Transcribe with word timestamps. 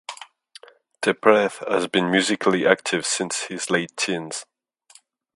Deprez 1.03 1.59
has 1.69 1.85
been 1.87 2.09
musically 2.09 2.65
active 2.65 3.05
since 3.05 3.41
his 3.49 3.69
late 3.69 3.95
teens. 3.95 4.47